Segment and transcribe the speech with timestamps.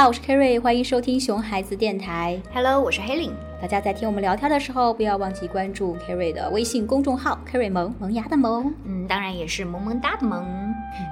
[0.00, 2.40] 啦，我是 Kerry，欢迎收听熊孩子电台。
[2.54, 3.34] Hello，我是黑领。
[3.60, 10.42] 大家在听我们聊天的时候，不要忘记关注 Kerry 的微信公众号 “Kerry 萌萌芽的萌嗯，当然也是萌萌哒的萌。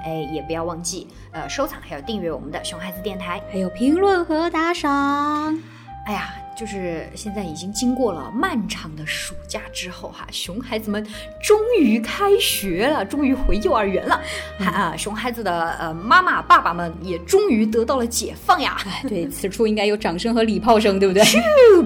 [0.07, 3.43] 哎，也不要忘记呃收藏还有订阅我们的熊孩子电台”，。
[3.53, 5.59] 还有评论和打赏。
[6.07, 11.07] 哎呀，就是现在已经经过了漫长的暑假之后哈，熊孩子们
[11.41, 14.21] 终于开学了，终于回幼儿园了。
[14.59, 18.77] 哈啊，熊孩子的呃妈妈爸爸们也终于得到了解放呀。
[18.85, 21.23] 哎，对，此处应该有掌声和礼炮声，对不对？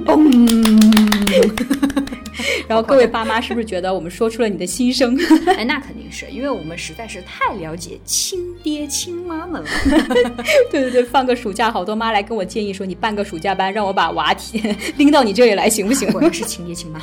[0.06, 1.82] 嘣！
[2.72, 5.14] 然后各位爸妈是不是觉得我们说出了你的心声？
[5.58, 9.68] 哎，那肯定是因为我们实在是太了解亲爹亲妈们了。
[10.72, 14.58] 对对对，放个暑假，好多妈来跟我建议说，你办个暑假班，让我把娃提
[14.96, 16.10] 拎到你这里来，行不行？
[16.12, 16.98] 果然是亲爹亲妈。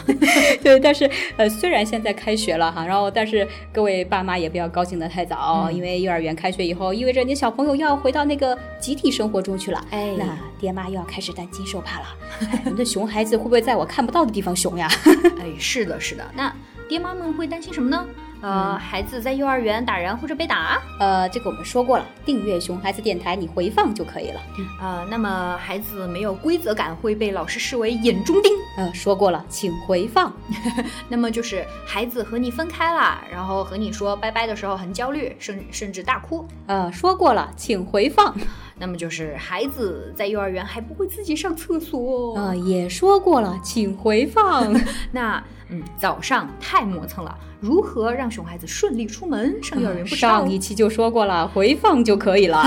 [0.63, 9.85] 对，但是呃，虽然现在开学了哈，然后但是各位爸妈也不要高兴的太早，嗯因为幼儿园开学以后，意味着你的小朋友要回到那个集体生活中去了。
[9.91, 10.25] 哎那
[10.59, 12.05] 爹妈又要开始担惊受怕了。
[12.41, 14.87] 哎我们的熊孩子会不会在我看不到的地方熊呀？
[15.39, 16.23] 哎，是的，是的。
[16.35, 16.53] 那
[16.87, 18.05] 爹妈们会担心什么呢？
[18.41, 24.39] 呃，孩子在幼儿园打人或者被打，呃，这个我们说过了，订阅熊孩子电台，你回放就可以了。
[24.81, 28.49] 呃，那么孩子没有规则感会被老师视为眼中钉。
[28.77, 30.33] 呃，说过了，请回放。
[31.09, 36.47] 那么就是孩子和你分开了，然后和你说拜拜的时候很焦虑，甚甚至大哭。
[36.67, 38.33] 呃，说过了，请回放。
[38.79, 42.35] 那么就是孩子在幼儿园还不会自己上厕所。
[42.35, 44.73] 呃，也说过了，请回放。
[45.11, 50.07] 那嗯，早上太磨蹭了，如何让熊孩子顺利出门上幼儿园？
[50.07, 52.63] 上一期就说过了，回放就可以了。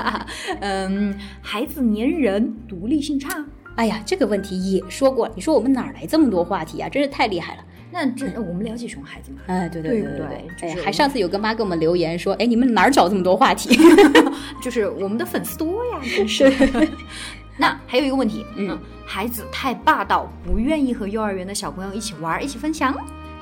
[0.60, 3.44] 嗯，孩子粘人，独立性差。
[3.74, 5.32] 哎呀，这个问题也说过了。
[5.34, 6.88] 你说我们哪儿来这么多话题啊？
[6.88, 7.64] 真是太厉害了。
[7.90, 9.38] 那这我们了解熊孩子嘛？
[9.46, 13.78] 哎，对对对对不对还上次有个妈给我们留言说，哎，你们哪儿找这么多话题？
[14.62, 16.52] 就是我们的粉丝多呀， 真是。
[17.58, 22.94] 那还有一个问题，嗯，孩子太霸道，不愿意和幼儿园的小朋友一起玩，一起分享，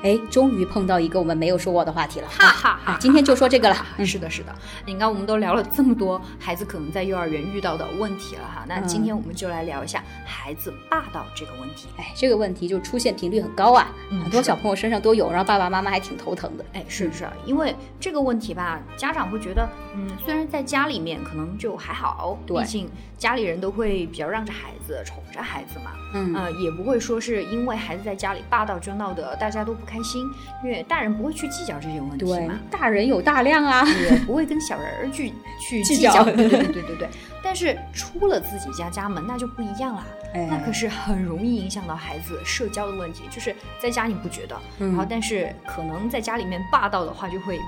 [0.05, 2.27] 哎，终于碰到一个我们没有说过的话题了。
[2.27, 3.75] 哈哈哈啊，今天就说这个了。
[3.97, 4.53] 嗯 是的，是的。
[4.85, 11.87] 你看，我们都聊了这么多孩子可能在幼儿园遇到的问题了哈，那今天我们就来聊一下孩子霸道这个问题。
[11.97, 16.63] 哎，这个问题就出现频率很高啊，嗯很多小朋友身上都有，然后爸爸妈妈还挺头疼的。
[16.73, 22.87] 哎，是是，因为这个问题吧，家长会觉得，嗯，虽然在家里面可能就还好，毕竟
[23.17, 30.23] 家里人都会比较让着孩子，宠着孩子嘛，嗯呃，也不会说是因为孩子在家里霸道就闹得大家都不开心，
[30.63, 33.85] 因为大人不会去计较这些问题对嘛，，大人有大量啊。
[34.09, 35.31] 也不会跟小人儿去
[35.67, 37.07] 去计较对对对对对对。
[37.43, 40.05] 但是出了自己家家门，那就不一样了。
[40.33, 47.59] 哎那可是很容易影响到孩子社交的问题，就是在家你不觉得，嗯然后但是可能在家里面霸道的话，就会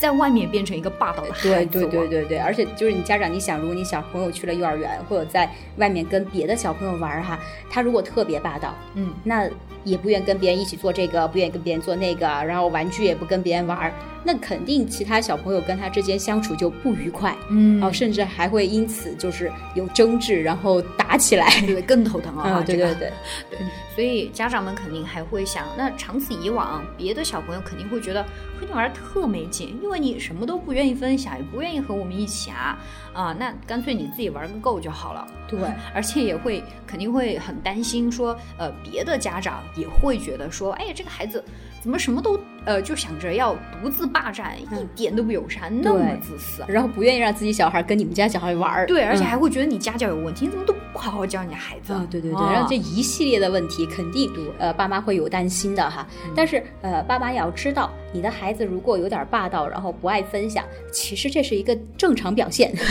[0.00, 1.80] 在外面变成一个霸道的孩对子。
[1.86, 2.08] 对对。
[2.08, 7.38] 对对，而且就是你家长，你想，如果你小朋友去了幼儿园，或者在外面跟别的小朋友玩儿哈，
[7.70, 9.48] 他如果特别霸道，嗯，那
[9.84, 13.92] 也不愿跟别人一起做这个，不愿意跟别人做那个，然后玩具也不跟别人玩儿，
[14.24, 21.48] 那肯定其他小朋友跟他之间相处就不愉快，嗯然后甚至还会因此就是有争执，然后打起来。
[21.66, 22.50] 对更头疼了啊！
[22.58, 23.12] 啊，对这个对
[23.50, 32.78] 对，对，所以家长们肯定还会想，那长此以往，别的小朋友肯定会觉得和你玩儿特没劲，因为你什么都不愿意分享，也不愿意和我们一起啊
[33.12, 35.26] 啊，那干脆你自己玩个够就好了。
[35.48, 35.58] 对，
[35.92, 41.44] 而且也会肯定会很担心说，呃，别的家长也会觉得说，哎，这个孩子
[41.82, 46.64] 怎么什么都呃就想着要独自霸占，一点都不友善，那么自私。
[46.68, 51.92] 然后不愿意让自己小孩跟你们家小孩玩儿，对，而且嗯还会觉得你家教有问题，你怎么都不好好教你家孩子？
[51.92, 56.06] 啊，对对对，啊然后这一系列的问题，肯定呃爸妈会有担心的哈。
[56.34, 62.74] 但是呃爸妈也要知道，你的孩子如果有点霸道，然后不爱分享，其实这是一个正常表现。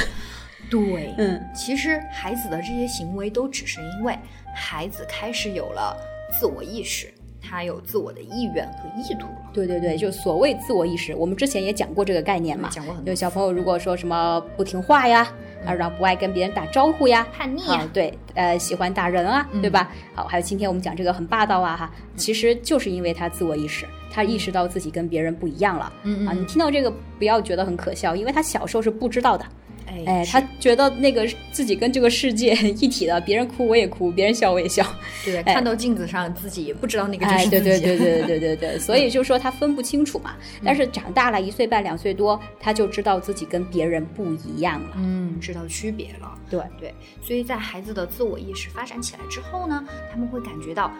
[0.69, 4.15] 对，嗯，其实孩子的这些行为都只是因为
[4.53, 5.97] 孩子开始有了
[6.31, 7.11] 自我意识，
[7.41, 9.49] 他有自我的意愿和意图了。
[9.53, 12.69] 对对对，就所谓自我意识，我们之前也讲过这个概念嘛。
[12.71, 15.27] 讲过很多就小朋友如果说什么不听话呀，
[15.65, 19.91] 啊，然后不爱跟别人打招呼呀，叛逆，，啊对，呃，喜欢打人啊，嗯对吧？
[20.13, 25.91] 好，还有今天我们讲这个很霸道啊，哈，其实就是因为他自我意识，他意识到自己跟别人不一样了。
[26.03, 29.45] 嗯啊，你嗯嗯，听到这个不要觉得很可笑，因为他小时候是不知道的。
[29.89, 34.85] 哎哎，他觉得那个自己跟这个世界一体的，别人哭我也哭，别人笑我也笑。
[35.25, 37.63] 对，哎看到镜子上自己也不知道那个就哎，是自己。
[37.63, 40.35] 对对对对对对对，所以就说他分不清楚嘛。
[40.63, 44.89] 但是长大了一岁半两岁多，他就知道自己跟别人不一样了。
[44.97, 46.37] 嗯，知道区别了。
[46.49, 50.91] 对，对，所以在孩子的自我意识发展起来之后呢，他们会感觉到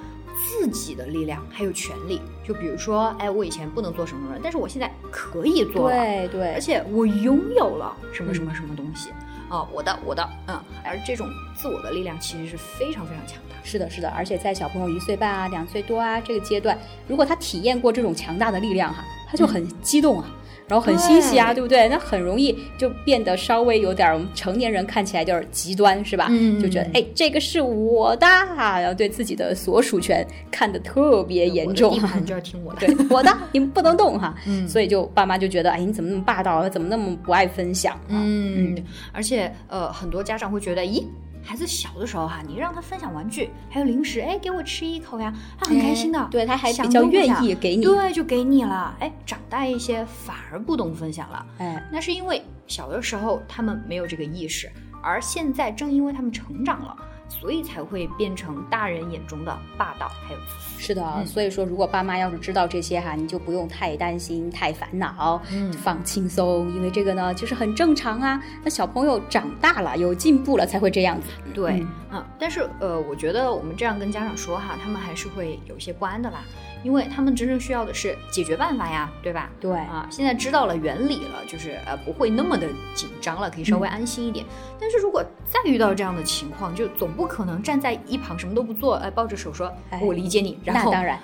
[0.47, 2.21] 自己的力量还有权利。
[2.43, 9.09] 就比如说，哎，我以前不能做什么什么，但是我现在可以做了，对对而且我拥有了什么什么什么东西。
[9.49, 13.55] 哦，我的我的，嗯，而这种自我的力量其实是非常非常强大。
[13.63, 16.77] 是的，是的，而且在小朋友一岁半啊、两岁多啊这个阶段，
[17.07, 20.29] 如果他体验过这种强大的力量哈，他就很激动啊。
[20.69, 21.89] 然后很欣喜啊，对不对？
[21.89, 26.27] 那很容易就变得稍微有点成年人看起来就是极端，是吧？
[26.29, 28.25] 嗯就觉得哎，这个是我的，
[28.55, 34.35] 然后对自己的所属权看得特别严重，地盘就要听我的，对我的，你们不能动哈。
[34.45, 36.69] 嗯，所以就爸妈就觉得，哎，你怎么那么霸道？
[36.69, 37.99] 怎么那么不爱分享？
[38.07, 38.77] 嗯，
[39.11, 41.03] 而且呃，很多家长会觉得，咦。
[41.43, 48.95] 孩子小的时候哈，你让他分享玩具，还有零食，哎，给我吃一口呀，他很开心的，对他还比较愿意给你，对，就给你了。
[48.99, 54.69] 哎，长大一些反而不懂分享了，哎，那是因为小的时候他们没有这个意识，
[55.01, 56.95] 而现在正因为他们成长了。
[57.29, 60.81] 所以才会变成大人眼中的霸道，还有自私。
[60.81, 68.41] 是的，所以说如果爸妈要是知道这些哈，你就不用太担心、太烦恼，嗯，放轻松，因为这个呢就是很正常啊。
[68.63, 71.27] 那小朋友长大了，有进步了才会这样子。
[71.53, 76.39] 对，嗯，但是呃，我觉得我们这样跟家长说哈，他们还是会有一些不安的啦。
[76.83, 79.49] 因为他们真正需要的是解决办法呀，对吧？
[79.59, 84.45] 对啊，现在知道了原理了，就是呃不会那么的紧张了，可以稍微安心一点。
[84.79, 89.71] 但是如果再遇到这样的情况，就总不可能站在一旁什么都不做，哎，抱着手说
[90.01, 90.57] 我理解你。
[90.63, 91.19] 然后那当然，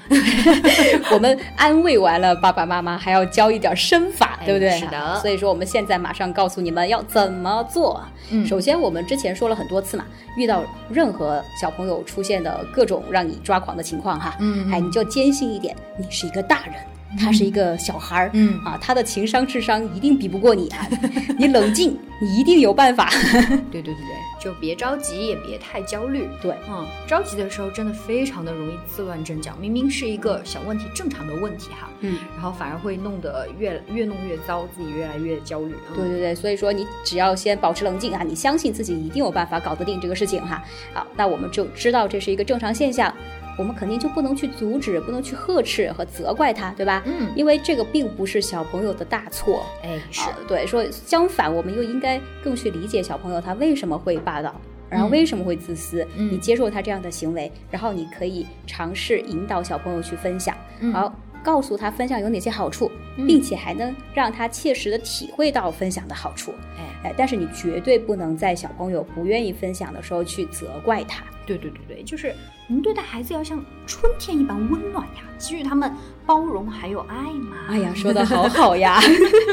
[1.11, 4.71] 我们安慰完了爸爸妈妈，还要教一点身法，对不对？
[4.71, 5.19] 是的。
[5.19, 8.03] 所以说我们现在马上告诉你们要怎么做。
[8.31, 10.05] 嗯，首先我们之前说了很多次嘛，
[10.35, 16.75] 遇到任何小朋友出现的各种让你抓狂的情况哈，嗯，哎，你就坚信一点，你是一个大人，
[17.19, 20.71] 他是一个小孩儿，嗯啊，他的情商智商一定比不过你，
[21.37, 23.09] 你冷静，你一定有办法。
[23.71, 26.27] 对对对对，就别着急，也别太焦虑。
[26.41, 35.75] 对，嗯，着急的时候真的非常的容易自乱阵脚，明明是一个小问题，正常的问题哈，嗯，然后反而会弄得越越弄越糟，自己越来越焦虑。
[35.95, 40.63] 对对对，所以说你只要先保持冷静啊，你相信自己一定有办法搞得定这个事情哈。
[40.93, 43.13] 好，那我们就知道这是一个正常现象。
[43.57, 47.01] 我们肯定就不能去阻止，不能去呵斥和责怪他，对吧？
[47.05, 49.65] 嗯，因为这个并不是小朋友的大错。
[49.83, 54.59] 哎，是对，说相反，我们又应该更去理解小朋友他为什么会霸道，
[54.89, 56.05] 然后为什么会自私。
[56.17, 61.11] 嗯，你接受他这样的行为，然后你可以尝试引导小朋友去分享，然后
[61.43, 66.53] 告诉他分享有哪些好处，并且还能让他切实的体会到分享的好处。
[66.77, 71.23] 哎哎，但是你绝对不能在小朋友不愿意分享的时候去责怪他。
[71.45, 72.33] 对对对对，就是
[72.67, 75.91] 我们对待孩子要像春天一般温暖呀，给予他们
[76.25, 77.57] 包容还有爱嘛。
[77.69, 78.99] 哎呀，说的好好呀！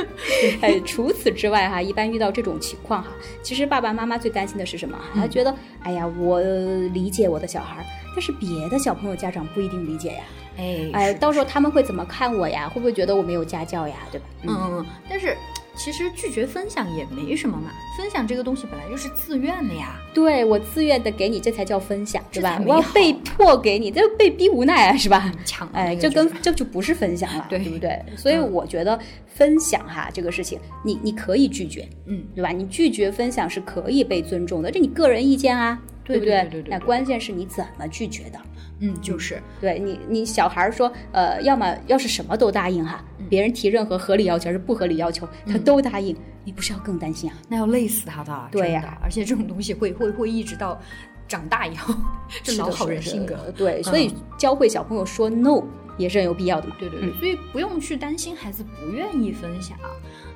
[0.62, 3.10] 哎，除此之外哈，一般遇到这种情况哈，
[3.42, 4.98] 其实爸爸妈妈最担心的是什么？
[5.14, 6.40] 他觉得，哎呀，我
[6.94, 7.84] 理解我的小孩，
[8.14, 10.24] 但是别的小朋友家长不一定理解呀。
[10.56, 12.68] 哎哎，到时候他们会怎么看我呀？
[12.68, 13.96] 会不会觉得我没有家教呀？
[14.10, 14.26] 对吧？
[14.46, 15.36] 嗯，但是。
[15.74, 19.98] 其实拒绝分享也没什么嘛，分享这个东西本来就是自愿的呀。
[20.14, 22.60] 对我自愿的给你，这才叫分享，对吧？
[22.66, 25.32] 我要被迫给你，这被逼无奈啊，是吧？
[25.44, 27.98] 抢，哎，这跟这就不是分享了，对不对？
[28.16, 32.50] 所以我觉得分享哈这个事情，你你可以拒绝，嗯，对吧？
[32.50, 36.46] 你拒绝分享是可以被尊重的，这你个人意见啊，对不对？
[36.50, 36.70] 对对。
[36.70, 38.38] 那关键是你怎么拒绝的。
[38.84, 43.02] 嗯，就是对你，你小孩说，呃，要么要是什么都答应哈，
[43.32, 47.36] 别人提任何合理要求还是不合理要求，他都答应，你不是要更担心啊？
[47.48, 50.78] 那要累死他的，对呀，而且这种东西会会会一直到
[51.26, 51.94] 长大以后，
[52.44, 55.62] 这老好人性格，对，所以教会小朋友说 no
[55.96, 56.68] 也是很有必要的。
[56.68, 56.76] 嘛。
[56.78, 59.78] 对对对，所以不用去担心孩子不愿意分享，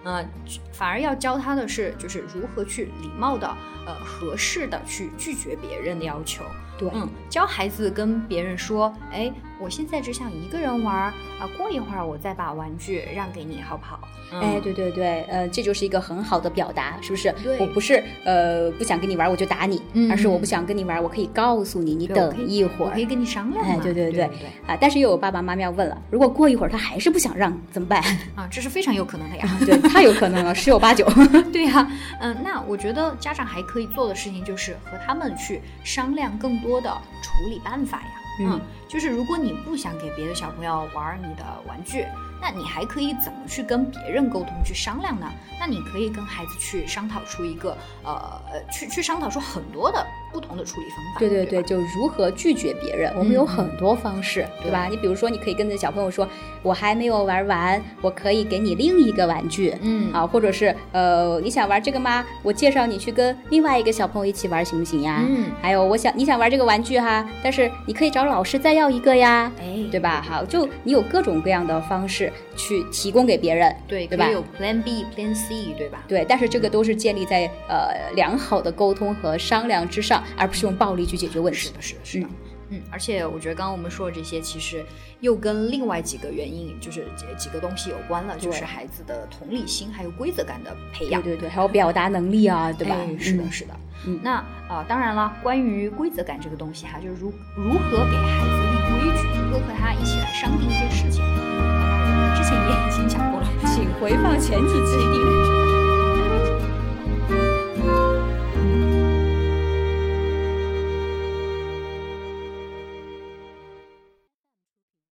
[0.02, 0.26] 呃，
[0.72, 3.46] 反而要教他的是，就是如何去礼貌的，
[3.84, 6.42] 呃，合适的去拒绝别人的要求。
[6.78, 14.00] 对，嗯，教孩子跟别人说，哎，我现在只想一个人玩儿啊，过一会儿我再把玩具让给你，好不好？
[14.32, 17.32] 哎，对对对，呃，这就是一个很好的表达，是不是？
[17.44, 23.64] 对，我不是呃不想跟你玩我就打你，嗯、而是我不想跟你玩，我可以告诉你，你等一会儿，我可以跟你商量。
[23.64, 24.24] 哎，对对对
[24.66, 28.02] 啊，但是又有爸爸妈妈要问了，如果过一会儿他还是不想让，怎么办？
[28.34, 31.06] 啊，这是非常有可能的呀，对，太有可能了， 十有八九。
[31.52, 31.88] 对呀，
[32.20, 36.90] 嗯，那我觉得家长还可以做的事情就是和他们去商量更多的
[37.22, 38.10] 处理办法呀。
[38.38, 42.04] 嗯，就是如果你不想给别的小朋友玩你的玩具，
[42.38, 45.26] 那你还可以怎么去跟别人沟通去商量呢？
[45.58, 48.38] 那你可以跟孩子去商讨出一个呃，
[48.70, 51.18] 去去商讨出很多的不同的处理方法。
[51.18, 54.86] 对对对，对，就如何拒绝别人，我们有嗯很多方式，对吧？
[54.90, 56.28] 你比如说，你可以跟着小朋友说，
[56.62, 59.74] 我还没有玩完，我可以给你另一个玩具。
[59.80, 62.22] 嗯啊，或者是呃，你想玩这个吗？
[62.42, 65.24] 我介绍你去跟另外一个小朋友一起玩，行不行呀？
[65.26, 70.22] 嗯，还有，我想你想玩这个玩具哈，但是你可以找老师再要一个呀，哎，对吧？
[70.28, 76.04] 好，就你有各种各样的方式去提供给别人，对，对吧有 Plan B、Plan C，对吧？
[76.06, 81.58] 对，但是这个都是建立在呃良好的沟通和商量之上，而不是用暴力去解决问题。
[81.58, 82.26] 是的，是的，是的。
[82.68, 84.84] 嗯，而且我觉得刚刚我们说的这些，其实
[85.20, 91.22] 又跟另外几个原因，就是几几个东西有关了，就是孩子的同理心还有规则感的培养。
[91.22, 92.96] 对对对，还有表达能力啊，对吧？
[92.98, 93.74] 哎是的，嗯是的。
[94.06, 103.46] 嗯那啊、呃当然了，关于规则感这个东西哈，就是如如何给孩子立规矩，如何和他一起来商定一些事情，啊那我们之前也已经讲过了。
[103.64, 105.18] 请回放前几期第